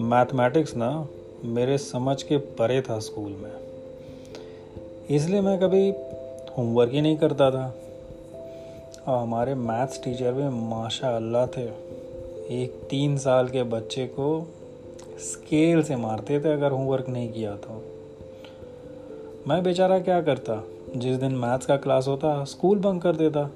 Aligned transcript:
Mathematics 0.00 0.76
ना 0.76 1.08
मेरे 1.44 1.78
समझ 1.78 2.22
के 2.22 2.36
परे 2.36 2.82
था 2.82 2.98
स्कूल 2.98 3.32
में। 3.32 3.52
इसलिए 5.10 5.40
मैं 5.40 5.60
कभी 5.60 5.90
होमवर्क 6.58 6.92
ही 6.92 7.00
नहीं 7.00 7.16
करता 7.16 7.50
था। 7.50 7.74
और 9.08 9.18
हमारे 9.18 9.54
मैथ्स 9.54 10.04
टीचर 10.04 10.32
भी 10.32 10.48
माशा 10.48 11.16
अल्लाह 11.16 11.46
थे। 11.46 11.64
एक 12.64 12.86
तीन 12.90 13.18
साल 13.18 13.48
के 13.48 13.62
बच्चे 13.62 14.06
को 14.06 14.48
स्केल 15.18 15.82
से 15.82 15.96
मारते 15.96 16.40
थे 16.40 16.52
अगर 16.52 16.70
होमवर्क 16.70 17.08
नहीं 17.08 17.32
किया 17.32 17.56
तो। 17.56 17.82
मैं 19.48 19.62
बेचारा 19.62 19.98
क्या 19.98 20.22
करता? 20.22 20.64
जिस 20.96 21.16
दिन 21.16 21.32
मैथ्स 21.32 21.66
का 21.66 21.76
क्लास 21.76 22.08
होता 22.08 22.44
स्कूल 22.44 22.78
बंक 22.78 23.02
कर 23.02 23.16
देता। 23.16 23.50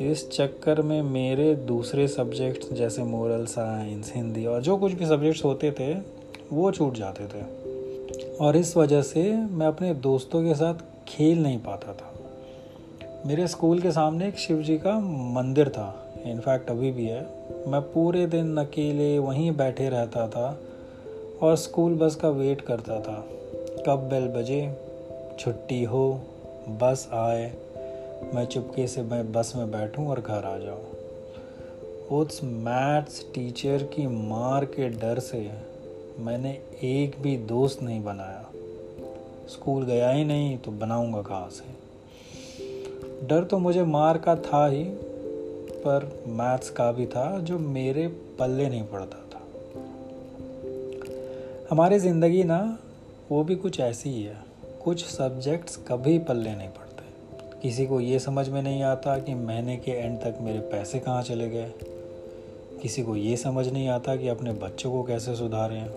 इस 0.00 0.30
चक्कर 0.30 0.82
में 0.82 1.02
मेरे 1.02 1.54
दूसरे 1.54 2.08
सब्जेक्ट्स 2.08 2.72
जैसे 2.72 3.02
मोरल 3.02 3.46
साइंस 3.46 4.12
हिंदी 4.14 4.46
और 4.46 4.62
जो 4.62 4.76
कुछ 4.76 4.92
भी 4.92 5.06
सब्जेक्ट्स 5.06 5.44
होते 5.44 5.70
थे, 5.72 5.94
वो 6.52 6.72
छूट 6.72 6.94
जाते 6.94 7.24
थे। 7.24 7.44
और 8.36 8.56
इस 8.56 8.76
वजह 8.76 9.02
से 9.02 9.32
मैं 9.32 9.66
अपने 9.66 9.94
दोस्तों 9.94 10.44
के 10.44 10.54
साथ 10.54 10.74
खेल 11.08 11.42
नहीं 11.42 11.58
पाता 11.58 11.92
था। 11.92 12.14
मेरे 13.26 13.48
स्कूल 13.48 13.80
के 13.80 13.92
सामने 13.92 14.28
एक 14.28 14.38
शिव 14.38 14.62
जी 14.62 14.78
का 14.78 14.98
मंदिर 15.34 15.68
था। 15.68 16.14
इनफैक्ट 16.24 16.70
अभी 16.70 16.90
भी 16.90 17.06
है। 17.06 17.26
मैं 17.68 17.80
पूरे 17.80 18.26
दिन 18.26 18.56
अकेले 18.56 19.18
वहीं 19.18 19.56
बैठे 19.56 19.88
रहता 19.88 20.28
था 20.28 20.60
और 21.42 21.56
स्कूल 21.56 21.94
बस 21.94 22.14
का 22.14 22.28
वेट 22.28 22.60
करता 22.60 23.00
था। 23.00 23.28
कब 23.86 24.08
बेल 24.10 24.26
बजे? 24.26 24.76
छुट्टी 25.38 25.84
हो 25.84 26.20
बस 26.68 27.08
आए 27.12 27.52
मैं 28.34 28.44
चुपके 28.44 28.86
से 28.86 29.02
मैं 29.02 29.32
बस 29.32 29.52
में 29.56 29.70
बैठूं 29.70 30.06
और 30.06 30.20
घर 30.20 30.44
आ 30.44 30.58
जाऊँ। 30.58 30.84
उस 32.20 32.40
मैथ्स 32.44 33.26
टीचर 33.34 33.82
की 33.82 34.06
मार 34.06 34.64
के 34.64 34.88
डर 34.88 35.18
से 35.18 35.50
मैंने 36.18 36.50
एक 36.82 37.22
भी 37.22 37.36
दोस्त 37.36 37.82
नहीं 37.82 38.04
बनाया। 38.04 38.50
स्कूल 39.48 39.84
गया 39.84 40.10
ही 40.10 40.24
नहीं 40.24 40.58
तो 40.58 40.70
बनाऊँगा 40.70 41.22
कहाँ 41.22 41.48
से? 41.50 41.64
डर 43.26 43.44
तो 43.44 43.58
मुझे 43.58 43.82
मार 43.82 44.18
का 44.18 44.36
था 44.36 44.66
ही, 44.66 44.84
पर 45.86 46.24
मैथ्स 46.26 46.70
का 46.70 46.92
भी 46.92 47.06
था 47.06 47.38
जो 47.38 47.58
मेरे 47.58 48.08
पल्ले 48.08 48.68
नहीं 48.68 48.82
पड़ता 48.82 49.18
था। 49.34 49.40
हमारी 51.70 51.98
ज़िंदगी 51.98 52.44
ना, 52.44 52.78
वो 53.30 53.44
भी 53.44 53.54
कुछ 53.54 53.80
ऐसी 53.80 54.10
ही 54.10 54.22
है। 54.22 54.36
कुछ 54.84 55.04
सब्जेक्ट्स 55.04 55.76
कभी 55.76 56.18
पल्ले 56.18 56.54
नहीं 56.54 56.68
पड़ते। 56.68 56.83
किसी 57.64 57.86
को 57.86 58.00
ये 58.00 58.18
समझ 58.18 58.48
में 58.48 58.62
नहीं 58.62 58.82
आता 58.82 59.18
कि 59.18 59.34
महीने 59.34 59.76
के 59.76 59.90
एंड 59.90 60.18
तक 60.18 60.38
मेरे 60.40 60.58
पैसे 60.58 60.98
कहाँ 60.98 61.22
चले 61.22 61.48
गए। 61.48 61.72
किसी 62.82 63.02
को 63.02 63.16
ये 63.16 63.36
समझ 63.36 63.68
नहीं 63.68 63.88
आता 63.88 64.16
कि 64.16 64.28
अपने 64.28 64.52
बच्चों 64.52 64.92
को 64.92 65.02
कैसे 65.02 65.34
सुधारें। 65.34 65.88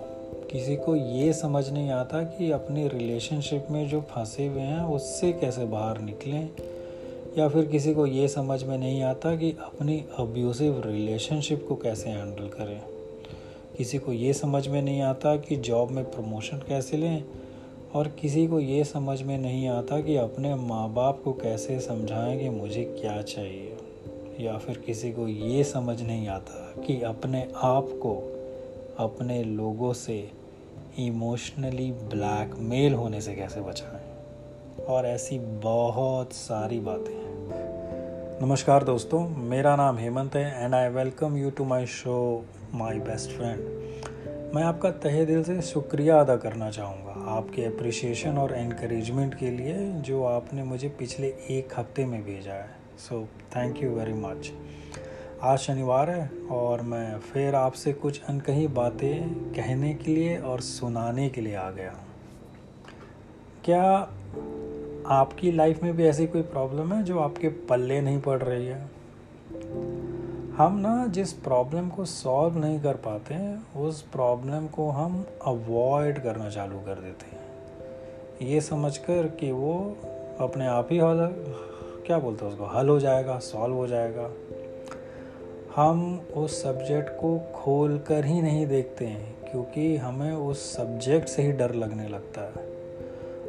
किसी 0.52 0.76
को 0.76 0.96
ये 0.96 1.34
समझ 1.34 1.70
नहीं 1.70 1.90
आता 1.90 2.24
कि 2.24 2.52
अपनी 2.52 2.88
रिलेशनशिप 2.88 3.68
में 3.72 3.90
जो 3.90 4.02
फंसे 4.02 4.48
हुए 4.48 4.62
हैं, 4.62 4.82
उससे 4.82 5.32
कैसे 5.32 5.66
बाहर 5.66 6.02
निकलें। 6.02 6.50
या 7.38 7.50
फिर 7.50 7.66
किसी 7.66 7.94
को 7.94 8.06
ये 8.06 8.28
समझ 8.28 8.64
में 8.64 8.78
नहीं 8.78 9.04
आता 9.04 9.36
कि 9.36 9.52
अपनी 9.52 10.06
अब्यूसिव 10.20 10.84
रिलेशनशिप 10.86 11.66
को 11.68 11.76
कैसे 11.76 12.10
हैंडल 12.10 12.48
करें। 12.48 12.82
किसी 13.78 13.98
को 13.98 14.14
ये 14.14 14.34
समझ 14.34 14.68
में 14.68 14.82
नहीं 14.82 15.02
आता 15.02 15.36
कि 15.36 15.56
जॉब 15.56 15.92
में 15.92 16.12
प्रमोशन 16.12 16.58
कैसे 16.58 16.98
लें। 16.98 17.24
और 17.98 18.08
किसी 18.08 18.48
को 18.48 18.60
ये 18.60 18.84
समझ 18.84 19.22
में 19.22 19.38
नहीं 19.38 19.68
आता 19.68 20.02
कि 20.02 20.18
अपने 20.18 20.56
माँ 20.56 20.94
बाप 20.94 21.22
को 21.24 21.34
कैसे 21.34 21.80
समझाएँ 21.80 22.40
कि 22.40 22.50
मुझे 22.50 22.84
क्या 22.84 23.22
चाहिए? 23.22 23.78
या 24.40 24.58
फिर 24.58 24.78
किसी 24.78 25.12
को 25.12 25.28
ये 25.28 25.64
समझ 25.64 26.02
नहीं 26.02 26.28
आता 26.28 26.82
कि 26.82 27.02
अपने 27.02 27.48
आप 27.56 27.84
को 27.84 28.14
अपने 29.00 29.44
लोगों 29.44 29.94
से 29.94 30.32
इमोशनली 31.00 31.92
ब्लैकमेल 31.92 32.94
होने 32.94 33.22
से 33.22 33.36
कैसे 33.36 33.62
बचाएँ? 33.62 34.06
और 34.86 35.06
ऐसी 35.06 35.40
बहुत 35.40 36.34
सारी 36.34 36.80
बातें 36.80 37.14
हैं। 37.14 37.36
नमस्कार 38.46 38.84
दोस्तों, 38.84 39.30
मेरा 39.30 39.76
नाम 39.76 39.98
हेमंत 39.98 40.36
है 40.36 40.64
and 40.64 40.76
I 40.76 40.90
welcome 40.90 41.38
you 41.38 41.50
to 41.50 41.64
my 41.64 41.86
show 41.86 42.46
my 42.74 43.00
best 43.00 43.32
friend 43.32 43.60
मैं 44.56 44.64
आपका 44.64 44.92
तहे 44.92 45.26
दिल 45.26 45.44
से 45.44 45.62
शुक्रिया 45.62 46.20
अदा 46.20 46.36
करना 46.36 46.72
चाहूँगा। 46.72 47.07
आपके 47.28 47.64
अप्रिसिएशन 47.66 48.38
और 48.38 48.56
इनक्रेजमेंट 48.56 49.34
के 49.36 49.50
लिए 49.52 49.92
जो 50.02 50.24
आपने 50.24 50.64
मुझे 50.64 50.90
पिछले 50.90 51.28
एक 51.28 51.74
हफ़्ते 51.78 52.06
में 52.06 52.24
भेजा 52.24 52.54
है। 52.54 52.70
So 52.98 53.28
thank 53.56 53.84
you 53.84 53.90
very 53.90 54.14
much 54.14 54.52
आज 55.42 55.58
शनिवार 55.60 56.10
है 56.10 56.30
और 56.52 56.82
मैं 56.82 57.20
फिर 57.20 57.56
आपसे 57.56 57.94
कुछ 57.94 58.22
अनकही 58.24 58.68
बातें 58.68 59.30
कहने 59.54 59.94
के 59.94 60.16
लिए 60.16 60.38
और 60.38 60.62
सुनाने 60.62 61.30
के 61.30 61.42
लिए 61.42 61.56
आ 61.56 61.70
गया 61.72 61.92
हूँ। 61.92 62.06
क्या 63.66 63.84
आपकी 65.08 65.52
लाइफ 65.52 65.84
में 65.84 65.96
भी 65.96 66.04
ऐसी 66.04 66.28
कोई 66.28 66.42
प्रॉब्लम 66.42 66.94
है 66.94 67.04
जो 67.04 67.20
आपके 67.20 67.50
पल्ले 67.50 68.02
नहीं 68.02 68.22
पड़ 68.22 68.42
रही 68.44 68.66
है? 68.66 68.90
हम 70.58 70.78
ना 70.78 71.08
जिस 71.08 71.34
प्रॉब्लम 71.34 71.90
को 71.90 72.06
सॉल्व 72.06 72.58
नहीं 72.58 72.80
कर 72.82 72.94
पाते 72.94 73.34
हैं, 73.34 73.76
उस 73.76 74.02
प्रॉब्लम 74.02 74.68
को 74.68 74.90
हम 74.90 75.26
अवॉइड 75.46 76.24
करना 76.24 76.50
चालू 76.50 76.80
कर 76.80 76.96
देते 76.96 77.26
हैं। 77.26 78.48
ये 78.48 78.62
समझ 78.62 78.98
कर 78.98 79.28
कि 79.28 79.52
वो 79.52 79.98
अपने 80.40 80.68
आप 80.68 80.88
ही 80.92 80.98
हल, 80.98 81.18
क्या 82.06 82.20
बोलते 82.20 82.46
हैं 82.46 82.52
उसको, 82.52 82.66
हल 82.66 82.90
हो 82.90 83.00
जाएगा 83.00 83.38
सॉल्व 83.40 83.76
हो 83.76 83.88
जाएगा। 83.88 84.30
हम 85.76 86.28
उस 86.36 86.64
सब्जेक्ट 86.64 87.10
को 87.10 87.40
खोल 87.56 87.98
कर 87.98 88.26
ही 88.26 88.42
नहीं 88.42 88.68
देखते 88.68 89.06
हैं, 89.06 89.52
क्योंकि 89.52 89.98
हमें 89.98 90.32
उस 90.32 90.76
सब्जेक्ट 90.78 91.28
से 91.28 91.42
ही 91.42 91.52
डर 91.52 91.74
लगने 91.74 92.08
लगता 92.08 92.42
है, 92.42 92.68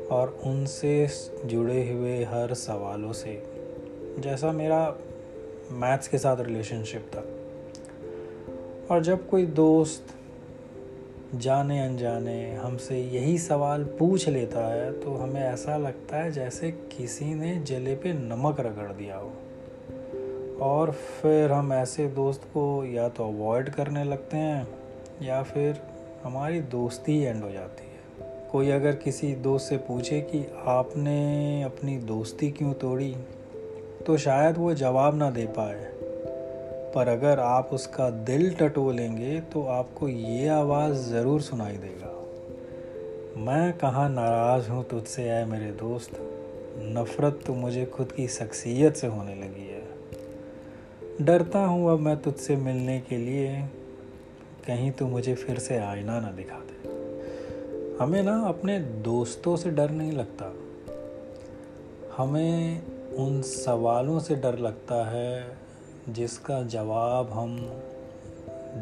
और 0.08 0.40
उनसे 0.44 1.08
जुड़े 1.44 1.92
हुए 1.92 2.24
हर 2.24 2.54
सवालों 2.54 3.12
से। 3.12 3.42
जैसा 4.18 4.52
मेरा 4.52 4.96
मैथ्स 5.72 6.08
के 6.08 6.18
साथ 6.18 6.36
रिलेशनशिप 6.40 7.10
था। 7.14 7.20
और 8.90 9.02
जब 9.02 9.28
कोई 9.28 9.46
दोस्त 9.46 10.14
जाने 11.34 11.80
अनजाने 11.80 12.54
हमसे 12.54 13.00
यही 13.00 13.38
सवाल 13.38 13.84
पूछ 13.84 14.28
लेता 14.28 14.66
है 14.74 14.92
तो 15.00 15.14
हमें 15.14 15.40
ऐसा 15.40 15.76
लगता 15.76 16.16
है 16.16 16.32
जैसे 16.32 16.70
किसी 16.70 17.34
ने 17.34 17.56
जले 17.56 17.94
पे 17.94 18.12
नमक 18.12 18.60
रगड़ 18.60 18.92
दिया 18.92 19.16
हो। 19.16 19.32
और 20.60 20.90
फिर 20.92 21.52
हम 21.52 21.72
ऐसे 21.72 22.06
दोस्त 22.08 22.44
को 22.44 22.84
या 22.84 23.08
तो 23.08 23.24
अवॉइड 23.24 23.70
करने 23.70 24.04
लगते 24.04 24.36
हैं, 24.36 24.68
या 25.22 25.42
फिर 25.42 25.80
हमारी 26.22 26.60
दोस्ती 26.60 27.20
एंड 27.22 27.42
हो 27.42 27.50
जाती 27.50 27.84
है। 27.84 28.48
कोई 28.52 28.70
अगर 28.70 28.96
किसी 28.96 29.34
दोस्त 29.34 29.68
से 29.68 29.76
पूछे 29.76 30.20
कि 30.20 30.46
आपने 30.66 31.62
अपनी 31.62 31.96
दोस्ती 31.96 32.50
क्यों 32.50 32.72
तोड़ी? 32.72 33.16
तो 34.08 34.16
शायद 34.16 34.56
वो 34.58 34.74
जवाब 34.74 35.16
ना 35.16 35.30
दे 35.30 35.46
पाए। 35.46 35.92
पर 36.94 37.08
अगर 37.08 37.38
आप 37.38 37.70
उसका 37.72 38.10
दिल 38.10 38.54
टटोलेंगे 38.54 39.40
तो 39.40 39.62
आपको 39.62 40.08
ये 40.08 40.48
आवाज़ 40.48 40.94
ज़रूर 40.94 41.40
सुनाई 41.40 41.76
देगा। 41.76 42.12
मैं 43.40 43.72
कहाँ 43.72 44.08
नाराज़ 44.10 44.70
हूँ 44.70 44.84
तुझसे 44.84 45.28
आए 45.28 45.44
मेरे 45.44 45.72
दोस्त? 45.72 46.10
नफ़रत 46.78 47.40
तो 47.46 47.54
मुझे 47.54 47.86
खुद 47.86 48.12
की 48.12 48.28
शख्सियत 48.28 48.96
से 48.96 49.06
होने 49.06 49.34
लगी 49.34 49.68
है। 49.68 49.84
डरता 51.24 51.58
हूँ 51.58 51.92
अब 51.92 51.98
मैं 51.98 52.16
तुझसे 52.16 52.56
मिलने 52.56 53.00
के 53.00 53.16
लिए। 53.16 53.62
कहीं 54.66 54.90
तो 54.90 55.06
मुझे 55.06 55.34
फिर 55.34 55.58
से 55.58 55.78
आईना 55.78 56.20
ना 56.20 56.32
दिखा 56.32 56.58
दे। 56.58 56.88
हमें 58.00 58.22
ना 58.22 58.40
अपने 58.40 58.78
दोस्तों 58.80 59.56
से 59.56 59.70
डर 59.70 59.90
नहीं 59.90 60.12
लगता। 60.12 60.54
हमें 62.16 62.82
उन 63.18 63.42
सवालों 63.42 64.18
से 64.18 64.34
डर 64.34 64.58
लगता 64.58 65.10
है 65.10 65.56
जिसका 66.08 66.62
जवाब 66.62 67.30
हम 67.30 67.56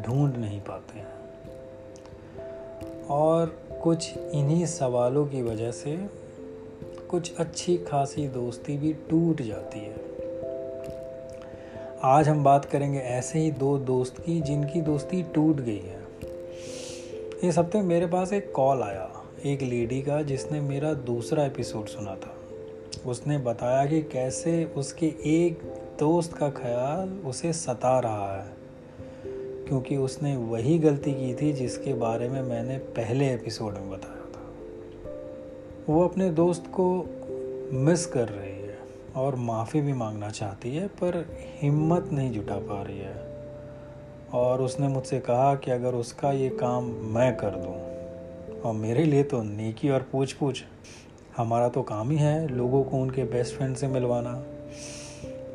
ढूंढ 0.05 0.37
नहीं 0.37 0.61
पाते 0.61 0.99
हैं। 0.99 1.07
और 3.05 3.59
कुछ 3.83 4.17
इन्हीं 4.17 4.65
सवालों 4.65 5.25
की 5.25 5.41
वजह 5.41 5.71
से 5.71 6.09
कुछ 7.09 7.35
अच्छी 7.37 7.77
खासी 7.77 8.27
दोस्ती 8.27 8.77
भी 8.77 8.93
टूट 8.93 9.41
जाती 9.41 9.79
है। 9.79 9.95
आज 12.03 12.29
हम 12.29 12.43
बात 12.43 12.65
करेंगे 12.65 12.99
ऐसे 12.99 13.39
ही 13.39 13.51
दो 13.51 13.77
दोस्त 13.77 14.21
की 14.21 14.41
जिनकी 14.41 14.81
दोस्ती 14.81 15.23
टूट 15.23 15.55
गई 15.55 15.79
है। 15.79 15.99
इस 17.43 17.57
हफ़्ते 17.57 17.81
मेरे 17.81 18.05
पास 18.05 18.33
एक 18.33 18.53
कॉल 18.53 18.81
आया, 18.81 19.23
एक 19.45 19.61
लेडी 19.61 20.01
का, 20.01 20.21
जिसने 20.21 20.61
मेरा 20.61 20.93
दूसरा 20.93 21.45
एपिसोड 21.45 21.85
सुना 21.85 22.15
था। 22.15 22.33
उसने 23.05 23.37
बताया 23.37 23.85
कि 23.85 24.01
कैसे 24.03 24.63
उसके 24.77 25.05
एक 25.25 25.61
दोस्त 25.99 26.33
का 26.33 26.49
ख्याल 26.49 27.09
उसे 27.25 27.53
सता 27.53 27.99
रहा 27.99 28.35
है, 28.35 28.55
क्योंकि 29.67 29.97
उसने 29.97 30.35
वही 30.37 30.77
गलती 30.79 31.13
की 31.13 31.33
थी 31.33 31.51
जिसके 31.53 31.93
बारे 31.93 32.29
में 32.29 32.41
मैंने 32.41 32.77
पहले 32.77 33.33
एपिसोड 33.33 33.73
में 33.73 33.89
बताया 33.89 34.25
था। 34.31 34.45
वो 35.89 36.03
अपने 36.07 36.29
दोस्त 36.29 36.67
को 36.69 36.87
मिस 37.73 38.05
कर 38.05 38.29
रही 38.29 38.51
है 38.51 38.77
और 39.15 39.35
माफ़ी 39.35 39.81
भी 39.81 39.93
मांगना 39.93 40.29
चाहती 40.29 40.75
है, 40.75 40.87
पर 40.87 41.25
हिम्मत 41.61 42.09
नहीं 42.11 42.31
जुटा 42.31 42.57
पा 42.59 42.81
रही 42.81 42.99
है। 42.99 43.25
और 44.33 44.61
उसने 44.61 44.87
मुझसे 44.87 45.19
कहा 45.19 45.55
कि 45.55 45.71
अगर 45.71 45.93
उसका 45.93 46.31
ये 46.31 46.49
काम 46.49 46.85
मैं 47.13 47.35
कर 47.37 47.49
दूँ, 47.49 47.75
और 48.61 48.73
मेरे 48.73 49.03
लिए 49.03 49.23
तो 49.23 49.41
नेकी 49.43 49.89
और 49.89 50.07
पूछ 50.11 50.33
पूछ 50.33 50.63
हमारा 51.37 51.69
तो 51.69 51.81
काम 51.81 52.09
ही 52.09 52.17
है 52.17 52.47
लोगों 52.47 52.83
को 52.83 52.97
उनके 52.97 53.23
बेस्ट 53.23 53.55
फ्रेंड 53.55 53.75
से 53.75 53.87
मिलवाना। 53.87 54.31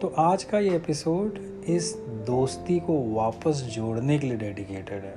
तो 0.02 0.14
आज 0.18 0.44
का 0.44 0.58
ये 0.58 0.76
एपिसोड 0.76 1.38
इस 1.68 1.94
दोस्ती 2.26 2.80
को 2.80 3.14
वापस 3.14 3.62
जोड़ने 3.62 4.18
के 4.18 4.26
लिए 4.26 4.36
डेडिकेटेड 4.36 5.04
है। 5.04 5.16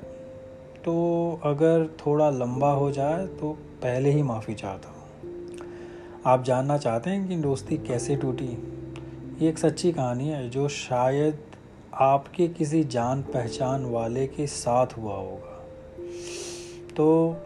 तो 0.85 1.39
अगर 1.43 1.87
थोड़ा 2.05 2.29
लंबा 2.29 2.71
हो 2.71 2.91
जाए 2.91 3.27
तो 3.27 3.51
पहले 3.83 4.09
ही 4.09 4.23
माफ़ी 4.23 4.53
चाहता 4.53 4.89
हूँ। 4.89 4.95
आप 6.25 6.43
जानना 6.43 6.77
चाहते 6.77 7.09
हैं 7.09 7.27
कि 7.27 7.35
दोस्ती 7.35 7.77
कैसे 7.77 8.15
टूटी? 8.15 8.57
ये 9.41 9.49
एक 9.49 9.57
सच्ची 9.57 9.91
कहानी 9.91 10.29
है 10.29 10.49
जो 10.49 10.67
शायद 10.67 11.39
आपके 11.93 12.47
किसी 12.47 12.83
जान 12.83 13.21
पहचान 13.21 13.85
वाले 13.85 14.27
के 14.27 14.47
साथ 14.47 14.87
हुआ 14.97 15.15
होगा। 15.15 15.63
तो 16.97 17.37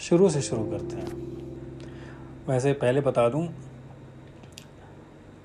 शुरू 0.00 0.28
से 0.28 0.40
शुरू 0.40 0.64
करते 0.64 0.96
हैं। 0.96 1.41
वैसे 2.48 2.72
पहले 2.72 3.00
बता 3.00 3.28
दूँ। 3.28 3.48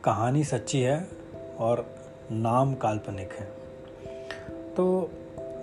कहानी 0.04 0.44
सच्ची 0.44 0.82
है 0.82 1.08
और 1.60 1.96
नाम 2.32 2.76
काल्पनिक 2.76 3.32
है। 3.32 3.52
तो 4.76 5.12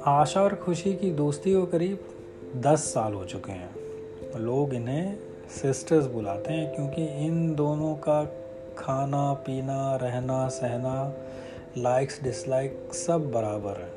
आशा 0.07 0.43
और 0.43 0.55
खुशी 0.55 0.95
की 0.95 1.11
दोस्ती 1.11 1.55
को 1.55 1.67
करीब 1.67 1.99
दस 2.57 2.79
साल 2.79 3.15
हो 3.15 3.25
चुके 3.25 3.53
हैं। 3.53 3.75
लोग 4.39 4.75
इन्हें 4.75 5.19
सिस्टर्स 5.49 6.07
बुलाते 6.07 6.53
हैं 6.53 6.75
क्योंकि 6.75 7.27
इन 7.27 7.55
दोनों 7.55 7.95
का 7.95 8.25
खाना, 8.79 9.33
पीना, 9.35 9.97
रहना, 9.97 10.49
सहना 10.49 11.15
लाइक्स 11.79 12.23
डिसलाइक 12.23 12.89
सब 12.93 13.33
बराबर 13.33 13.81
है। 13.81 13.93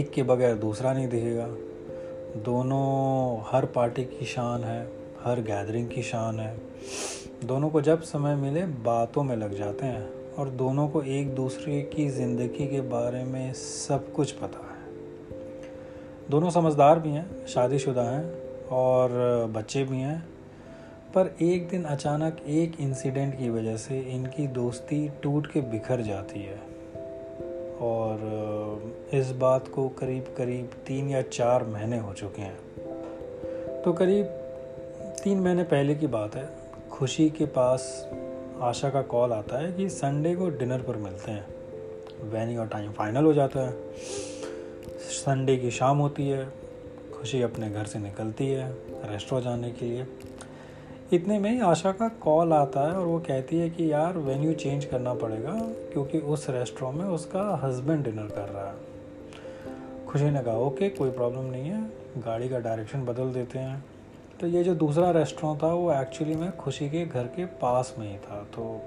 एक 0.00 0.10
के 0.10 0.22
बगैर 0.22 0.54
दूसरा 0.54 0.92
नहीं 0.92 1.08
दिखेगा। 1.08 1.46
दोनों 2.40 3.42
हर 3.46 3.66
पार्टी 3.66 4.04
की 4.04 4.24
शान 4.24 4.64
है। 4.64 5.05
हर 5.26 5.40
गैदरिंग 5.40 5.88
की 5.88 6.02
शान 6.02 6.40
है। 6.40 6.56
दोनों 7.44 7.70
को 7.70 7.80
जब 7.80 8.02
समय 8.02 8.34
मिले, 8.34 8.66
बातों 8.66 9.22
में 9.22 9.36
लग 9.36 9.58
जाते 9.58 9.86
हैं 9.86 10.34
और 10.34 10.48
दोनों 10.48 10.88
को 10.88 11.02
एक 11.02 11.34
दूसरे 11.34 11.82
की 11.82 12.08
ज़िंदगी 12.08 12.66
के 12.66 12.80
बारे 12.80 13.24
में 13.24 13.52
सब 13.52 14.12
कुछ 14.12 14.32
पता 14.32 14.58
है। 14.58 14.94
दोनों 16.30 16.50
समझदार 16.50 17.00
भी 17.00 17.08
हैं, 17.08 17.46
शादीशुदा 17.46 18.02
हैं 18.02 18.32
और 18.66 19.10
बच्चे 19.52 19.84
भी 19.84 19.98
हैं, 19.98 20.28
पर 21.14 21.36
एक 21.42 21.68
दिन 21.68 21.84
अचानक 21.84 22.36
एक 22.46 22.80
इंसिडेंट 22.80 23.38
की 23.38 23.50
वजह 23.50 23.76
से 23.76 23.98
इनकी 23.98 24.46
दोस्ती 24.46 25.10
टूट 25.22 25.46
के 25.46 25.60
बिखर 25.60 26.00
जाती 26.00 26.40
है। 26.40 26.60
और 27.80 28.18
इस 29.14 29.30
बात 29.30 29.68
को 29.68 29.88
करीब 29.88 30.34
करीब 30.38 30.70
तीन 30.86 31.08
या 31.08 31.22
चार 31.22 31.64
महीने 31.64 31.98
हो 31.98 32.12
चुके 32.12 32.42
हैं। 32.42 32.58
तो 33.82 33.92
करीब 33.92 34.42
तीन 35.26 35.40
महीने 35.40 35.62
पहले 35.62 35.94
की 35.94 36.06
बात 36.06 36.36
है। 36.36 36.48
खुशी 36.90 37.30
के 37.30 37.46
पास 37.46 38.08
आशा 38.60 38.90
का 38.90 39.02
कॉल 39.02 39.32
आता 39.32 39.58
है 39.58 39.72
कि 39.72 39.88
संडे 39.88 40.34
को 40.34 40.48
डिनर 40.50 40.78
पर 40.78 40.96
मिलते 40.96 41.32
हैं। 41.32 41.46
वैनी 42.30 42.56
और 42.56 42.66
टाइम 42.66 42.92
फाइनल 42.92 43.24
हो 43.24 43.32
जाता 43.32 43.60
है। 43.60 43.76
संडे 44.98 45.56
की 45.56 45.70
शाम 45.70 45.98
होती 45.98 46.28
है। 46.28 46.46
खुशी 47.18 47.42
अपने 47.42 47.70
घर 47.70 47.84
से 47.84 47.98
निकलती 47.98 48.48
है 48.48 48.72
रेस्टोरेंट 49.04 49.48
जाने 49.48 49.70
के 49.70 49.86
लिए। 49.86 50.06
इतने 51.12 51.38
में 51.38 51.50
ही 51.50 51.60
आशा 51.60 51.92
का 51.92 52.08
कॉल 52.08 52.52
आता 52.52 52.80
है 52.80 52.92
और 52.92 53.06
वो 53.06 53.18
कहती 53.18 53.58
है 53.58 53.70
कि 53.70 53.92
यार 53.92 54.18
वेन्यू 54.18 54.52
चेंज 54.52 54.84
करना 54.84 55.14
पड़ेगा 55.14 55.60
क्योंकि 55.92 56.18
उस 56.18 56.50
रेस्टोरेंट 56.50 57.02
में 57.02 57.08
उसका 57.08 57.60
हस्बैंड 57.62 58.04
डिनर 58.04 58.26
कर 58.26 58.48
रहा 58.48 58.68
है। 58.68 58.74
खुशी 60.06 60.24
ने 60.24 60.40
कहा, 60.40 60.56
ओके, 60.56 60.88
कोई 60.88 61.10
प्रॉब्लम 61.10 61.44
नहीं 61.44 61.68
है। 61.68 61.86
गाड़ी 62.18 62.48
का 62.48 62.58
डायरेक्शन 62.58 63.04
बदल 63.04 63.32
देते 63.32 63.58
हैं। 63.58 63.84
तो 64.40 64.46
ये 64.46 64.64
जो 64.64 64.74
दूसरा 64.74 65.10
रेस्टोरेंट 65.10 65.62
था, 65.62 65.66
वो 65.66 65.92
एक्चुअली 65.92 66.34
में 66.34 66.56
खुशी 66.56 66.90
के 66.90 67.06
घर 67.06 67.24
के 67.24 67.44
पास 67.44 67.94
में 67.98 68.12
ही 68.12 68.18
था। 68.18 68.42
तो 68.42 68.80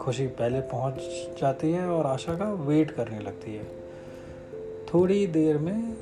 खुशी 0.00 0.26
पहले 0.26 0.60
पहुँच 0.60 0.94
जाती 1.40 1.72
है 1.72 1.88
और 1.88 2.06
आशा 2.06 2.34
का 2.34 2.52
वेट 2.52 2.90
करने 2.90 3.18
लगती 3.18 3.54
है। 3.54 3.64
थोड़ी 4.94 5.26
देर 5.26 5.58
में 5.58 5.96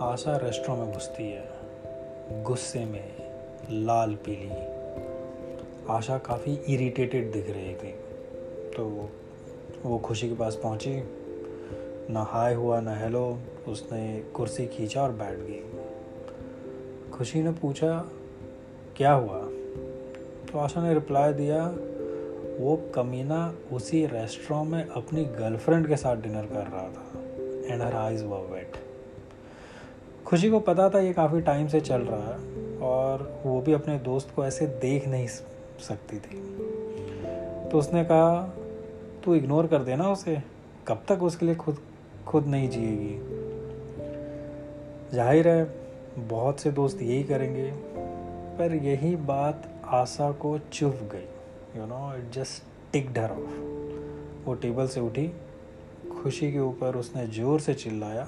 आशा 0.00 0.36
रेस्टोरेंट 0.36 0.84
में 0.84 0.94
घुसती 0.94 1.30
है। 1.30 1.48
गुस्से 2.42 2.84
में, 2.84 3.14
लाल 3.70 4.14
पीली। 4.14 4.50
आशा 5.90 6.18
काफ़ी 6.18 6.54
इरिटेटेड 6.54 7.32
दिख 7.32 7.50
रही 7.50 7.74
थी। 7.74 7.92
तो 8.76 9.10
वो 9.82 9.98
खुशी 9.98 10.28
के 10.28 10.34
पास 10.34 10.54
पहुँची। 10.54 11.02
ना 12.12 12.22
हाय 12.22 12.54
हुआ, 12.54 12.80
ना 12.80 12.96
हेलो 12.96 13.38
उसने 13.68 14.24
कुर्सी 14.34 14.66
खींचा 14.66 15.02
और 15.02 15.12
बैठ 15.12 15.38
गई। 15.38 15.81
खुशी 17.12 17.42
ने 17.42 17.50
पूछा, 17.52 18.08
क्या 18.96 19.12
हुआ? 19.12 19.38
तो 20.52 20.58
आशा 20.58 20.82
ने 20.82 20.94
रिप्लाई 20.94 21.32
दिया, 21.32 21.66
वो 22.60 22.76
कमीना 22.94 23.54
उसी 23.72 24.06
रेस्टोरेंट 24.06 24.70
में 24.70 24.86
अपनी 24.86 25.24
गर्लफ्रेंड 25.24 25.88
के 25.88 25.96
साथ 25.96 26.16
डिनर 26.16 26.42
कर 26.42 26.66
रहा 26.66 26.88
था 26.88 27.72
and 27.72 27.82
her 27.82 27.94
eyes 27.94 28.24
were 28.24 28.38
wet 28.38 28.76
Khushi 30.26 30.50
को 30.50 30.60
पता 30.60 30.88
था 30.90 30.98
ये 30.98 31.12
काफ़ी 31.12 31.40
टाइम 31.40 31.68
से 31.68 31.80
चल 31.80 32.00
रहा 32.00 32.32
है 32.32 32.78
और 32.78 33.42
वो 33.46 33.60
भी 33.60 33.72
अपने 33.72 33.98
दोस्त 33.98 34.32
को 34.36 34.44
ऐसे 34.44 34.66
देख 34.66 35.08
नहीं 35.08 35.26
सकती 35.26 36.16
थी। 36.16 36.40
तो 37.70 37.78
उसने 37.78 38.04
कहा, 38.04 38.56
तू 39.24 39.34
इग्नोर 39.34 39.66
कर 39.66 39.82
देना 39.82 40.12
उसे। 40.12 40.42
कब 40.88 41.02
तक 41.08 41.22
उसके 41.22 41.46
लिए 41.46 41.54
खुद 41.54 41.78
खुद 42.26 42.46
नहीं 42.46 42.68
जिएगी? 42.68 43.14
ज़ाहिर 45.16 45.48
है 45.48 45.81
बहुत 46.18 46.60
से 46.60 46.70
दोस्त 46.70 47.02
यही 47.02 47.22
करेंगे, 47.24 47.70
पर 48.58 48.74
यही 48.74 49.16
बात 49.16 49.68
आशा 49.84 50.30
को 50.32 50.58
चुभ 50.58 51.08
गई 51.12 51.80
you 51.80 51.86
know 51.86 52.16
it 52.16 52.30
just 52.32 52.62
ticked 52.92 53.12
her 53.12 53.30
off 53.30 54.46
वो 54.46 54.54
टेबल 54.54 54.86
से 54.88 55.00
उठी, 55.00 55.26
खुशी 56.22 56.52
के 56.52 56.58
ऊपर 56.58 56.96
उसने 56.96 57.26
ज़ोर 57.26 57.60
से 57.60 57.74
चिल्लाया 57.74 58.26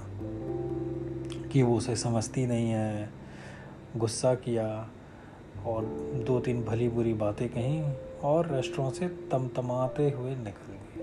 कि 1.53 1.63
वो 1.63 1.77
उसे 1.77 1.97
समझती 1.97 2.47
नहीं 2.47 2.71
है, 2.71 3.11
गुस्सा 3.97 4.35
किया 4.35 4.67
और 5.67 5.85
दो 6.27 6.41
तीन 6.41 6.63
भली 6.65 6.89
बुरी 6.89 7.15
बातें 7.15 7.49
कहीं 7.49 7.83
और 8.23 8.51
रेस्टोरेंट 8.55 8.95
से 8.95 9.09
तमतमाते 9.09 10.11
हुए 10.11 10.35
निकल 10.37 10.94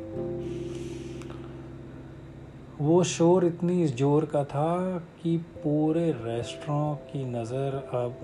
वो 2.81 3.04
शोर 3.04 3.45
इतनी 3.45 3.88
ज़ोर 3.88 4.26
का 4.26 4.44
था 4.44 4.97
कि 5.21 5.35
पूरे 5.38 6.11
रेस्टोरेंट 6.11 7.00
की 7.07 7.23
नज़र 7.26 7.76
अब 7.94 8.16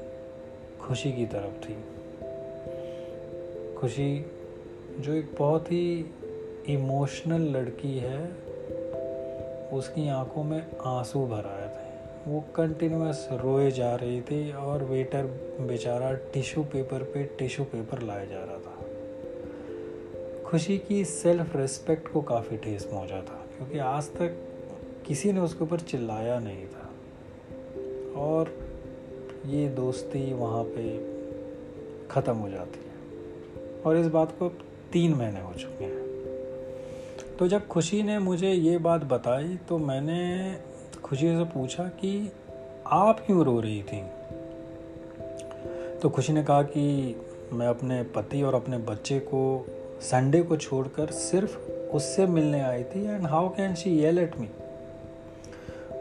खुशी 0.82 1.12
की 1.12 1.26
तरफ़ 1.26 1.60
थी। 1.66 1.76
खुशी 3.76 4.26
जो 5.00 5.14
एक 5.14 5.36
बहुत 5.40 5.72
ही 5.72 6.06
इमोशनल 6.68 7.42
लड़की 7.42 7.98
है, 7.98 8.24
उसकी 9.74 10.08
आँखों 10.10 10.44
में 10.44 10.66
आँसू 10.86 11.26
भर 11.26 11.46
आए 11.46 11.68
थे। 11.68 12.32
वो 12.32 12.44
कंटिन्यूस 12.56 13.28
रोए 13.34 13.70
जा 13.72 13.96
रही 13.96 14.22
थी 14.22 14.52
और 14.52 14.84
वेटर 14.84 15.24
बेचारा 15.62 16.14
टिश्यू 16.34 16.64
पेपर 16.64 17.04
पे 17.04 17.24
टिश्यू 17.40 17.66
पेपर 17.66 18.02
लाया 18.02 18.26
जा 18.26 18.44
रहा 18.44 18.58
था। 18.58 18.76
खुशी 20.44 20.78
की 20.78 21.04
सेल्फ 21.06 21.56
रिस्पेक्ट 21.56 22.12
को 22.12 22.22
काफ़ी 22.22 22.58
ठेस 22.58 22.84
पहुँचा 22.84 23.22
था, 23.22 23.46
क्योंकि 23.58 23.78
आज 23.78 24.10
तक 24.10 24.44
किसी 25.08 25.32
ने 25.32 25.40
उसके 25.40 25.64
ऊपर 25.64 25.80
चिल्लाया 25.80 26.40
नहीं 26.40 26.66
था। 26.66 26.90
और 28.22 28.68
ये 29.46 29.70
दोस्ती 29.70 30.34
वहाँ 30.34 30.64
पे 30.64 30.98
ख़त्म 32.08 32.36
हो 32.36 32.50
जाती 32.50 32.80
है। 32.80 32.88
और 33.82 33.98
इस 33.98 34.08
बात 34.08 34.32
को 34.32 34.50
तीन 34.94 35.14
महीने 35.14 35.42
हो 35.42 35.54
चुके 35.54 35.84
हैं। 35.84 36.08
तो 37.40 37.48
जब 37.48 37.68
खुशी 37.68 38.04
ने 38.04 38.20
मुझे 38.20 38.52
ये 38.52 38.78
बात 38.78 39.04
बताई 39.04 39.60
तो 39.70 39.78
मैंने 39.78 40.54
खुशी 41.04 41.38
से 41.38 41.44
पूछा 41.44 41.84
कि 41.84 42.32
आप 42.88 43.20
क्यों 43.20 43.46
रो 43.46 43.60
रही 43.60 43.84
थी? 43.84 44.04
तो 46.00 46.10
खुशी 46.10 46.34
ने 46.34 46.44
कहा 46.44 46.64
कि 46.64 47.16
मैं 47.54 47.68
अपने 47.68 48.04
पति 48.04 48.42
और 48.42 48.56
अपने 48.56 48.78
बच्चे 48.78 49.20
को 49.20 49.66
संडे 50.02 50.42
को 50.42 50.58
छोड़कर 50.58 51.12
सिर्फ़ 51.12 51.60
उससे 51.70 52.28
मिलने 52.28 52.62
आई 52.62 52.84
थी। 52.84 53.06
And 53.06 53.28
how 53.28 53.50
can 53.50 53.76
she 53.76 53.90
yell 53.90 54.20
at 54.20 54.38
me 54.38 54.50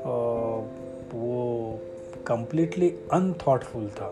वो 0.07 1.81
कम्प्लीटली 2.27 2.89
अनथॉटफुल 3.13 3.89
था। 3.89 4.09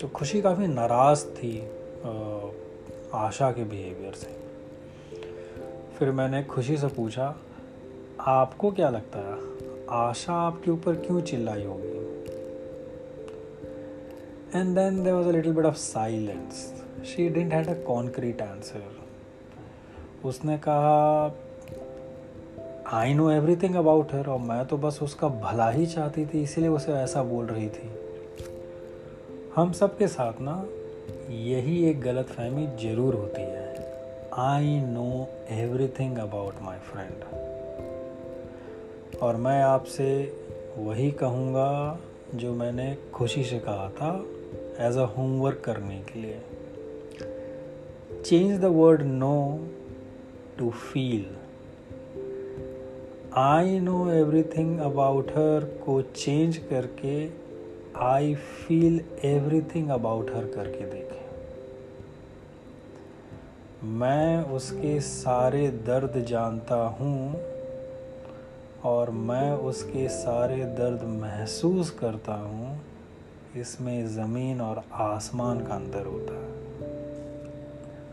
तो 0.00 0.08
खुशी 0.08 0.40
काफ़ी 0.42 0.66
नाराज़ 0.66 1.24
थी 1.26 1.58
आशा 3.14 3.50
के 3.52 3.64
बिहेवियर 3.64 4.12
से। 4.12 4.28
फिर 5.98 6.10
मैंने 6.10 6.42
खुशी 6.44 6.76
से 6.76 6.86
पूछा, 6.86 7.34
आपको 8.20 8.70
क्या 8.70 8.90
लगता 8.90 9.18
है, 9.18 9.38
आशा 9.90 10.32
आपके 10.32 10.70
ऊपर 10.70 10.94
क्यों 10.96 11.20
चिल्लाई 11.20 11.64
होगी? 11.64 11.88
And 14.54 14.74
then 14.74 15.02
there 15.04 15.12
was 15.12 15.28
a 15.28 15.32
little 15.32 15.52
bit 15.52 15.64
of 15.64 15.76
silence 15.76 16.82
she 17.06 17.28
didn't 17.28 17.52
had 17.52 17.68
a 17.68 17.74
concrete 17.82 18.42
answer 18.42 18.82
उसने 20.24 20.58
कहा 20.58 21.28
I 22.92 23.12
know 23.14 23.30
everything 23.30 23.74
about 23.76 24.12
her 24.14 24.26
और 24.26 24.38
मैं 24.38 24.64
तो 24.66 24.76
बस 24.76 24.98
उसका 25.02 25.28
भला 25.28 25.68
ही 25.70 25.86
चाहती 25.86 26.24
थी, 26.26 26.42
इसीलिए 26.42 26.70
उसे 26.70 26.92
ऐसा 26.92 27.22
बोल 27.22 27.44
रही 27.46 27.68
थी। 27.68 27.90
हम 29.56 29.72
सब 29.72 29.96
के 29.98 30.08
साथ 30.08 30.40
ना, 30.40 30.54
यही 31.30 31.84
एक 31.90 32.00
गलत 32.00 32.26
फहमी 32.26 32.66
ज़रूर 32.82 33.14
होती 33.14 33.42
है। 33.42 33.68
I 34.38 34.80
know 34.86 35.28
everything 35.50 36.18
about 36.18 36.54
my 36.62 36.78
friend 36.82 37.24
और 39.22 39.36
मैं 39.36 39.62
आपसे 39.62 40.10
वही 40.78 41.10
कहूँगा 41.10 41.98
जो 42.34 42.52
मैंने 42.54 42.96
खुशी 43.14 43.44
से 43.44 43.58
कहा 43.58 43.88
था 43.90 44.12
एज 44.86 44.96
अ 44.96 45.06
होमवर्क 45.16 45.62
करने 45.64 45.98
के 46.02 46.20
लिए। 46.20 46.40
Change 48.22 48.60
the 48.60 48.64
word 48.64 49.02
know 49.02 49.36
to 50.58 50.70
feel 50.70 51.26
I 53.38 53.78
know 53.80 54.10
everything 54.10 54.78
about 54.78 55.28
her 55.30 55.64
को 55.84 56.00
चेंज 56.02 56.56
करके 56.56 57.30
I 57.96 58.34
feel 58.34 59.00
everything 59.24 59.88
about 59.88 60.30
her 60.30 60.44
करके 60.44 60.84
देखें। 60.84 61.20
मैं 63.84 64.44
उसके 64.44 65.00
सारे 65.00 65.68
दर्द 65.68 66.24
जानता 66.28 66.74
हूँ 66.74 67.40
और 68.84 69.10
मैं 69.10 69.52
उसके 69.52 70.08
सारे 70.08 70.64
दर्द 70.64 71.02
महसूस 71.22 71.90
करता 71.90 72.34
हूँ। 72.34 72.80
इसमें 73.56 74.06
ज़मीन 74.06 74.60
और 74.60 74.82
आसमान 74.92 75.60
का 75.60 75.74
अंतर 75.74 76.06
होता 76.06 76.34
है। 76.34 76.50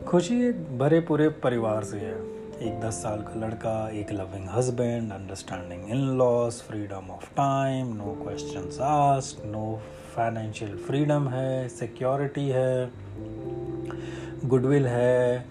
खुशी 0.06 0.42
एक 0.46 0.78
भरे 0.78 1.00
पूरे 1.00 1.30
परिवार 1.30 1.84
से 1.84 1.98
है। 1.98 2.37
एक 2.58 2.80
दस 2.82 2.94
साल 2.94 3.22
का 3.22 3.34
लड़का, 3.40 3.90
एक 3.90 4.12
loving 4.12 4.48
husband 4.50 5.12
understanding 5.12 5.90
in 5.90 5.98
laws 6.18 6.62
freedom 6.62 7.10
of 7.12 7.26
time 7.32 7.88
no 7.96 8.14
question 8.24 8.70
asked 8.84 9.44
no 9.46 9.66
financial 10.16 10.76
freedom 10.78 11.28
है 11.28 11.68
सिक्योरिटी 11.70 12.48
है 12.50 12.92
गुडविल 14.46 14.88
है, 14.88 15.46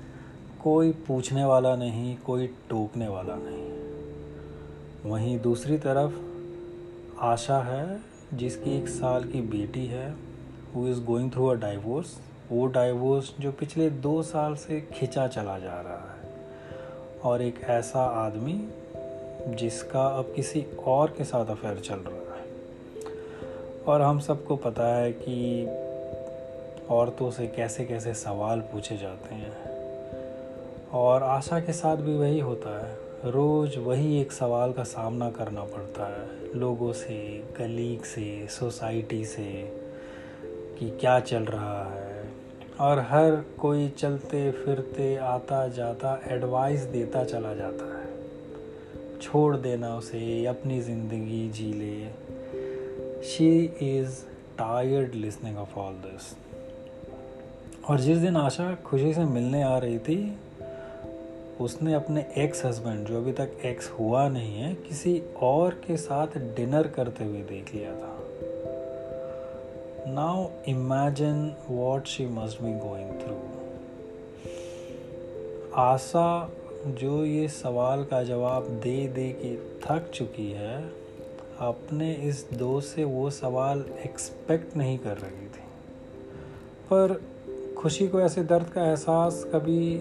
कोई 0.63 0.93
पूछने 1.07 1.45
वाला 1.45 1.77
नहीं, 1.77 2.17
कोई 2.17 2.47
टोकने 2.71 3.09
वाला 3.09 3.37
नहीं। 3.39 5.11
वहीं 5.11 5.39
दूसरी 5.41 5.79
तरफ़ 5.79 7.23
आशा 7.25 7.63
है, 7.63 8.01
जिसकी 8.35 8.77
एक 8.79 8.89
साल 8.89 9.25
की 9.25 9.41
बेटी 9.57 9.87
है 9.87 10.11
who 10.75 10.87
is 10.89 11.05
going 11.05 11.31
through 11.33 11.47
a 11.47 11.55
divorce 11.55 12.19
वो 12.51 12.67
डाइवोर्स 12.67 13.35
जो 13.41 13.53
पिछले 13.53 13.91
दो 13.91 14.23
साल 14.25 14.55
से 14.57 14.81
खिंचा 14.93 15.27
चला 15.29 15.59
जा 15.59 15.81
रहा 15.81 16.13
है। 16.13 16.26
और 17.25 17.43
एक 17.43 17.61
ऐसा 17.65 18.05
आदमी 18.05 18.69
जिसका 19.49 20.07
अब 20.07 20.33
किसी 20.37 20.67
और 20.85 21.11
के 21.11 21.25
साथ 21.25 21.47
अफेयर 21.47 21.79
चल 21.79 21.95
रहा 21.95 22.37
है। 22.37 22.47
और 23.87 24.03
हम 24.03 24.19
सबको 24.19 24.57
पता 24.57 24.97
है 24.97 25.13
कि 25.13 25.67
औरतों 26.91 27.31
से 27.31 27.47
कैसे 27.47 27.85
कैसे 27.85 28.15
सवाल 28.15 28.61
पूछे 28.61 28.97
जाते 28.97 29.35
हैं। 29.35 29.77
और 30.91 31.23
आशा 31.23 31.61
के 31.61 31.73
साथ 31.73 31.97
भी 31.97 32.19
वही 32.19 32.41
होता 32.41 32.87
है। 32.87 32.99
रोज़ 33.25 33.79
वही 33.79 34.21
एक 34.21 34.33
सवाल 34.33 34.73
का 34.73 34.85
सामना 34.85 35.31
करना 35.31 35.61
पड़ता 35.61 36.07
है 36.07 36.55
लोगों 36.55 36.93
से 36.93 37.45
कलीग 37.57 38.03
से 38.03 38.47
सोसाइटी 38.49 39.25
से 39.25 39.73
कि 40.79 40.91
क्या 40.91 41.21
चल 41.21 41.43
रहा 41.43 41.85
है 41.85 42.06
और 42.81 42.99
हर 42.99 43.45
कोई 43.59 43.89
चलते, 43.89 44.51
फिरते, 44.53 45.17
आता, 45.17 45.69
जाता 45.69 46.21
एडवाइस 46.27 46.81
देता 46.81 47.25
चला 47.25 47.55
जाता 47.55 47.99
है। 47.99 48.07
छोड़ 49.19 49.57
देना 49.57 49.97
उसे, 49.97 50.47
अपनी 50.47 50.81
ज़िंदगी 50.81 51.49
जी 51.49 51.73
ले। 51.73 52.09
She 53.23 53.65
is 53.65 54.23
tired 54.59 55.15
listening 55.15 55.59
of 55.59 55.79
all 55.79 55.93
this 55.93 56.37
और 57.89 58.01
जिस 58.01 58.19
दिन 58.19 58.37
आशा 58.37 58.75
खुशी 58.75 59.15
से 59.15 59.25
मिलने 59.25 59.63
आ 59.63 59.79
रही 59.79 59.99
थी, 59.99 60.39
उसने 61.61 61.95
अपने 61.95 62.27
एक्स 62.39 62.65
हस्बैंड 62.65 63.07
जो 63.07 63.17
अभी 63.17 63.33
तक 63.33 63.51
एक्स 63.65 63.91
हुआ 63.91 64.29
नहीं 64.29 64.57
है, 64.57 64.75
किसी 64.75 65.23
और 65.43 65.71
के 65.87 65.97
साथ 65.97 66.27
डिनर 66.27 66.87
करते 66.87 67.25
हुए 67.25 67.41
देख 67.41 67.75
लिया 67.75 67.93
था। 67.93 68.16
Now 70.09 70.49
imagine 70.69 71.57
what 71.71 72.05
she 72.05 72.27
must 72.27 72.63
be 72.63 72.73
going 72.73 73.11
through 73.11 73.35
Asha, 75.75 76.53
जो 76.87 77.25
ये 77.25 77.49
सवाल 77.49 78.05
का 78.05 78.23
जवाब 78.23 78.63
दे 78.63 79.09
दे 79.09 79.37
के 79.45 79.57
थक 79.57 80.11
चुकी 80.11 80.53
है, 80.53 80.89
अपने 81.59 82.15
इस 82.15 82.49
दोस्त 82.55 82.97
से 82.97 83.05
वो 83.05 83.31
सवाल 83.31 83.85
एक्सपेक्ट 84.05 84.77
नहीं 84.77 84.99
कर 84.99 85.19
रही 85.19 85.47
थी। 85.47 85.65
पर 86.93 87.23
खुशी 87.79 88.09
को 88.09 88.21
ऐसे 88.21 88.43
दर्द 88.43 88.67
का 88.67 88.87
एहसास 88.87 89.47
कभी 89.53 89.97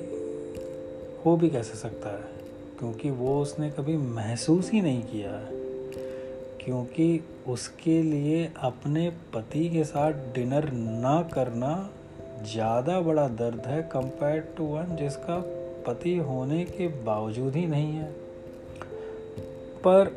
हो 1.26 1.38
भी 1.38 1.50
कैसे 1.50 1.78
सकता 1.78 2.10
है? 2.10 2.36
क्योंकि 2.80 3.10
वो 3.10 3.42
उसने 3.42 3.72
कभी 3.72 3.98
महसूस 3.98 4.72
ही 4.72 4.82
नहीं 4.82 5.04
किया 5.04 5.32
है। 5.32 5.55
क्योंकि 6.66 7.24
उसके 7.48 8.02
लिए 8.04 8.52
अपने 8.60 9.10
पति 9.34 9.70
के 9.70 9.84
साथ 9.84 10.12
डिनर 10.36 10.72
ना 10.72 11.22
करना 11.34 11.90
ज़्यादा 12.44 13.00
बड़ा 13.02 13.28
दर्द 13.28 13.66
है 13.66 13.82
कंपेयर 13.84 14.54
टू 14.58 14.64
वन 14.64 14.96
जिसका 14.96 15.38
पति 15.88 16.16
होने 16.18 16.64
के 16.66 16.88
बावजूद 16.88 17.56
ही 17.56 17.66
नहीं 17.68 17.94
है। 17.94 18.12
पर 19.84 20.12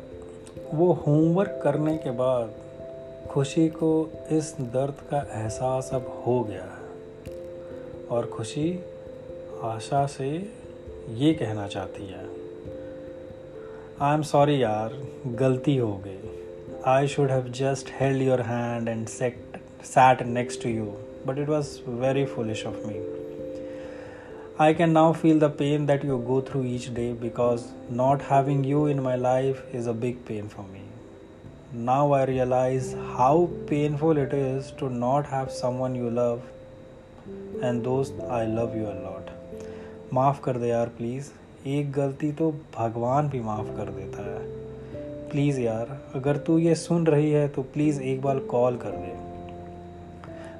वो 0.73 0.91
होमवर्क 0.93 1.59
करने 1.63 1.97
के 1.97 2.11
बाद 2.11 2.53
खुशी 3.29 3.67
को 3.69 3.91
इस 4.31 4.55
दर्द 4.59 5.01
का 5.11 5.19
एहसास 5.33 5.89
अब 5.93 6.23
हो 6.27 6.43
गया 6.43 6.63
है। 6.63 7.37
और 8.07 8.25
खुशी 8.25 8.79
आशा 9.63 10.05
से 10.07 10.29
ये 11.09 11.33
कहना 11.33 11.67
चाहती 11.67 12.05
है 12.05 12.38
आई 14.00 14.14
एम 14.14 14.22
सॉरी 14.32 14.62
यार 14.62 14.98
गलती 15.40 15.76
हो 15.76 15.92
गई 16.04 16.18
I 16.92 17.06
should 17.08 17.30
have 17.30 17.48
just 17.60 17.90
held 18.00 18.22
your 18.22 18.40
hand 18.52 18.88
and 18.88 19.06
set 19.08 19.58
sat 19.94 20.22
next 20.26 20.62
to 20.62 20.68
you 20.68 20.94
but 21.26 21.38
it 21.38 21.48
was 21.48 21.78
very 21.88 22.24
foolish 22.34 22.66
of 22.66 22.86
me 22.86 23.00
I 24.56 24.72
can 24.72 24.92
now 24.92 25.12
feel 25.12 25.40
the 25.40 25.50
pain 25.50 25.86
that 25.86 26.04
you 26.04 26.16
go 26.26 26.40
through 26.40 26.64
each 26.64 26.94
day 26.94 27.12
because 27.12 27.62
not 27.90 28.20
having 28.22 28.62
you 28.62 28.86
in 28.86 29.02
my 29.02 29.16
life 29.16 29.62
is 29.72 29.88
a 29.88 29.92
big 29.92 30.24
pain 30.24 30.48
for 30.48 30.62
me. 30.62 30.82
Now 31.72 32.12
I 32.12 32.22
realize 32.24 32.92
how 33.16 33.50
painful 33.66 34.16
it 34.16 34.32
is 34.32 34.70
to 34.78 34.88
not 34.88 35.26
have 35.26 35.50
someone 35.50 35.96
you 35.96 36.08
love, 36.08 36.42
and 37.60 37.84
those 37.84 38.12
I 38.30 38.44
love 38.46 38.76
you 38.76 38.86
a 38.86 38.94
lot. 39.06 39.32
माफ़ 40.14 40.40
कर 40.42 40.58
दे 40.58 40.68
यार 40.68 40.88
please 40.98 41.30
एक 41.67 41.91
गलती 41.91 42.31
तो 42.31 42.51
भगवान 42.77 43.29
भी 43.29 43.39
माफ़ 43.39 43.67
कर 43.77 43.89
देता 43.91 44.23
है। 44.25 44.39
प्लीज़ 45.29 45.59
यार, 45.61 45.97
अगर 46.15 46.37
तू 46.37 46.57
ये 46.57 46.75
सुन 46.75 47.05
रही 47.07 47.31
है 47.31 47.47
तो 47.47 47.61
प्लीज़ 47.63 48.01
एक 48.01 48.21
बार 48.21 48.39
कॉल 48.39 48.77
कर 48.77 48.91
दे। 48.91 49.17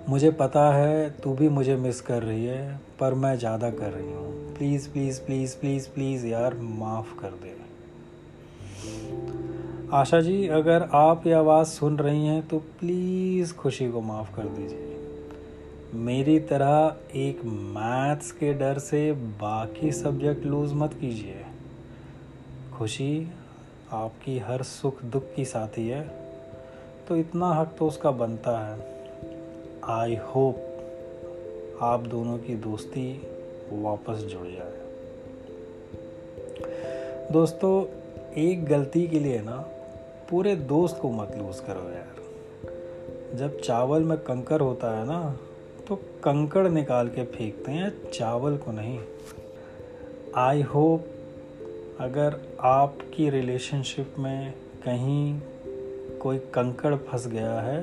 मुझे 0.10 0.32
पता 0.32 0.72
है 0.74 1.10
तू 1.10 1.34
भी 1.34 1.50
मुझे 1.50 1.75
मिस 1.75 2.01
कर 2.01 2.24
रही 2.24 2.46
है, 2.46 2.79
पर 3.00 3.13
मैं 3.13 3.38
ज़्यादा 3.38 3.70
कर 3.72 3.91
रही 3.91 4.12
हूँ। 4.12 4.56
Please 4.56 4.89
please 4.89 5.22
please 5.22 5.56
please 5.58 5.88
please 5.89 6.27
यार, 6.27 6.56
माफ़ 6.56 7.13
कर 7.20 7.29
दे। 7.29 7.58
आशा 9.94 10.20
जी, 10.22 10.48
अगर 10.48 10.88
आप 10.94 11.27
ये 11.27 11.34
आवाज़ 11.34 11.68
सुन 11.68 11.98
रही 11.98 12.25
हैं 12.27 12.48
तो 12.48 12.58
प्लीज़ 12.79 13.53
खुशी 13.53 13.89
को 13.89 14.01
माफ़ 14.01 14.36
कर 14.36 14.44
दीजिए। 14.44 14.88
मेरी 15.93 16.39
तरह 16.39 16.96
एक 17.15 17.46
मैथ्स 17.46 18.31
के 18.31 18.53
डर 18.53 18.77
से 18.77 19.12
बाकी 19.12 19.91
सब्जेक्ट 19.91 20.46
लूज़ 20.46 20.74
मत 20.74 20.93
कीजिए। 20.93 21.46
खुशी 22.77 23.27
आपकी 23.91 24.39
हर 24.39 24.63
सुख 24.63 25.03
दुख 25.03 25.24
की 25.36 25.46
साथी 25.46 25.88
है। 25.88 26.12
तो 27.08 27.15
इतना 27.15 27.53
हक 27.53 27.75
तो 27.79 27.88
उसका 27.88 28.12
बनता 28.12 28.60
है। 28.60 29.03
आई 29.84 30.15
होप 30.15 30.55
आप 31.81 32.00
दोनों 32.00 32.38
की 32.38 32.55
दोस्ती 32.55 33.22
वापस 33.72 34.17
जुड़ 34.17 34.48
जाए। 34.48 34.79
दोस्तों, 37.31 37.86
एक 38.34 38.65
गलती 38.65 39.08
के 39.08 39.19
लिए 39.19 39.41
ना 39.41 39.58
पूरे 40.29 40.55
दोस्त 40.55 41.00
को 41.01 41.12
मत 41.12 41.36
लूज़ 41.38 41.62
करो 41.62 41.89
यार। 41.89 42.15
जब 43.36 43.60
चावल 43.60 44.03
में 44.03 44.17
कंकर 44.17 44.62
होता 44.62 45.00
है 45.00 45.05
ना 45.05 45.38
तो 45.89 45.96
कंकड़ 45.96 46.67
निकाल 46.67 47.08
के 47.08 47.24
फेंकते 47.25 47.72
हैं, 47.72 47.91
चावल 48.12 48.58
को 48.58 48.72
नहीं। 48.72 49.00
आई 50.38 50.62
होप 50.62 51.05
अगर 52.00 52.36
आपकी 52.62 53.29
रिलेशनशिप 53.29 54.15
में 54.19 54.51
कहीं 54.86 55.39
कोई 56.22 56.38
कंकड़ 56.53 56.96
फंस 56.96 57.27
गया 57.27 57.60
है 57.62 57.81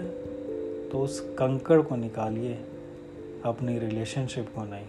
तो 0.90 1.00
उस 1.00 1.18
कंकड़ 1.38 1.80
को 1.82 1.96
निकालिए, 1.96 2.54
अपनी 3.44 3.78
रिलेशनशिप 3.78 4.52
को 4.54 4.64
नहीं। 4.64 4.86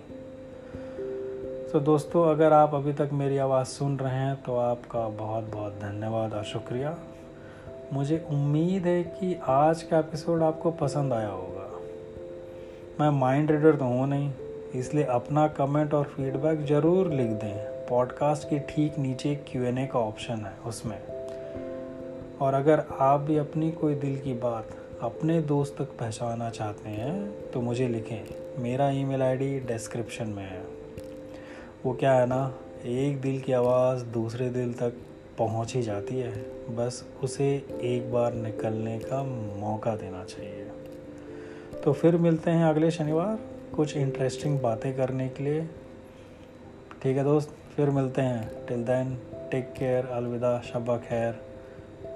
तो 1.72 1.80
दोस्तों, 1.80 2.30
अगर 2.30 2.54
आप 2.54 2.76
अभी 2.76 2.94
तक 2.94 3.10
मेरी 3.14 3.38
आवाज़ 3.38 3.68
सुन 3.68 3.98
रहे 3.98 4.16
हैं 4.16 4.36
तो 4.44 4.58
आपका 4.58 5.08
बहुत 5.08 5.44
बहुत 5.44 5.74
धन्यवाद 5.74 6.34
और 6.34 6.44
शुक्रिया। 6.44 6.98
मुझे 7.94 8.26
उम्मीद 8.30 8.86
है 8.86 9.04
कि 9.04 9.36
आज 9.44 9.84
का 9.84 10.00
एपिसोड 10.00 10.44
आपको 10.44 10.72
पसंद 10.72 11.14
आया 11.14 11.30
होगा। 11.30 11.57
मैं 13.00 13.10
माइंड 13.10 13.52
रीडर 13.52 13.76
तो 13.76 13.86
हूँ 13.86 14.08
नहीं, 14.08 14.32
इसलिए 14.76 15.04
अपना 15.06 15.48
कमेंट 15.48 15.94
और 15.94 16.04
फीडबैक 16.06 16.64
ज़रूर 16.66 17.10
लिख 17.10 17.30
दें। 17.42 17.86
पॉडकास्ट 17.90 18.50
के 18.50 18.60
ठीक 18.70 18.98
नीचे 19.00 19.34
क्यू 19.48 19.64
एन 19.64 19.78
ए 19.78 19.86
का 19.86 20.00
ऑप्शन 20.00 20.46
है 20.46 20.54
उसमें। 20.66 20.98
और 22.38 22.54
अगर 22.54 22.84
आप 23.00 23.20
भी 23.20 23.38
अपनी 23.38 23.72
कोई 23.72 23.96
दिल 23.96 24.18
की 24.20 24.34
बात 24.34 24.70
अपने 25.02 25.40
दोस्त 25.42 25.76
तक 25.80 25.92
पहुँचाना 26.00 26.50
चाहते 26.50 26.90
हैं 26.90 27.52
तो 27.52 27.62
मुझे 27.62 27.88
लिखें। 27.88 28.62
मेरा 28.64 28.90
ईमेल 28.92 29.22
आईडी 29.22 29.60
डिस्क्रिप्शन 29.68 30.30
में 30.30 30.44
है। 30.44 30.64
वो 31.86 31.94
क्या 31.94 32.14
है 32.14 32.26
ना, 32.26 32.54
एक 32.86 33.22
दिल 33.22 33.40
की 33.42 33.54
आवाज़ 33.54 34.06
दूसरे 34.14 34.50
दिल 34.50 34.74
तक 34.74 34.98
पहुँच 35.38 35.76
ही 35.76 35.82
जाती 35.82 36.20
है। 36.20 36.32
बस 36.76 37.04
उसे 37.24 37.54
एक 37.86 38.12
बार 38.14 38.34
निकलने 38.34 38.98
का 39.00 39.24
मौका 39.60 39.96
देना 39.96 40.24
चाहिए। 40.24 40.66
तो 41.88 41.94
फिर 41.94 42.18
मिलते 42.18 42.52
हैं 42.52 42.66
अगले 42.66 42.92
शनिवार 42.92 43.40
कुछ 43.76 43.98
इंटरेस्टिंग 43.98 44.60
बातें 44.60 44.98
करने 44.98 45.30
के 45.30 45.44
लिए। 45.44 45.62
ठीक 47.04 47.18
है 47.18 47.24
दोस्त, 47.24 47.50
फिर 47.76 47.90
मिलते 47.90 48.22
हैं। 48.22 48.66
टिल 48.66 48.84
देन 48.84 49.18
टेक 49.52 49.74
केयर 49.78 50.06
अलविदा 50.06 50.62
शबा 50.62 50.98
खैर। 50.98 51.34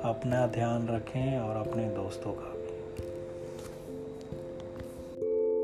अपना 0.04 0.48
ध्यान 0.48 0.88
रखें 0.88 1.40
और 1.40 1.68
अपने 1.68 1.90
दोस्तों 1.90 2.32
का 2.32 2.54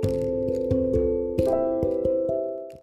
भी। 0.08 0.37